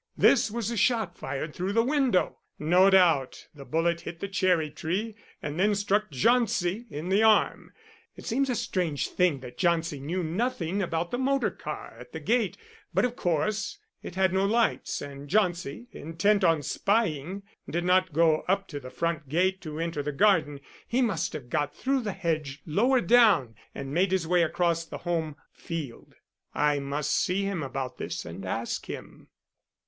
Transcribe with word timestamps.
This 0.17 0.49
was 0.49 0.69
the 0.69 0.77
shot 0.77 1.15
fired 1.15 1.53
through 1.53 1.73
the 1.73 1.83
window. 1.83 2.39
No 2.57 2.89
doubt 2.89 3.49
the 3.53 3.65
bullet 3.65 4.01
hit 4.01 4.19
the 4.19 4.27
cherry 4.27 4.71
tree, 4.71 5.15
and 5.43 5.59
then 5.59 5.75
struck 5.75 6.09
Jauncey 6.09 6.87
in 6.89 7.09
the 7.09 7.21
arm. 7.21 7.71
It 8.15 8.25
seems 8.25 8.49
a 8.49 8.55
strange 8.55 9.09
thing 9.09 9.41
that 9.41 9.59
Jauncey 9.59 9.99
knew 9.99 10.23
nothing 10.23 10.81
about 10.81 11.11
the 11.11 11.19
motor 11.19 11.51
car 11.51 11.95
at 11.99 12.13
the 12.13 12.19
gate. 12.19 12.57
But 12.91 13.05
of 13.05 13.15
course 13.15 13.77
it 14.01 14.15
had 14.15 14.33
no 14.33 14.43
lights, 14.43 15.03
and 15.03 15.27
Jauncey, 15.29 15.85
intent 15.91 16.43
on 16.43 16.63
spying, 16.63 17.43
did 17.69 17.83
not 17.83 18.11
go 18.11 18.39
up 18.47 18.67
to 18.69 18.79
the 18.79 18.89
front 18.89 19.29
gate 19.29 19.61
to 19.61 19.79
enter 19.79 20.01
the 20.01 20.11
garden. 20.11 20.61
He 20.87 21.03
must 21.03 21.31
have 21.33 21.47
got 21.47 21.75
through 21.75 22.01
the 22.01 22.11
hedge 22.13 22.63
lower 22.65 23.01
down, 23.01 23.53
and 23.75 23.93
made 23.93 24.11
his 24.11 24.25
way 24.25 24.41
across 24.41 24.83
the 24.83 24.97
home 25.05 25.35
field. 25.53 26.15
I 26.55 26.79
must 26.79 27.11
see 27.15 27.43
him 27.43 27.61
about 27.61 27.99
this 27.99 28.25
and 28.25 28.43
ask 28.43 28.87
him. 28.87 29.27